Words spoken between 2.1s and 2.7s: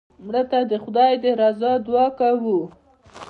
کوو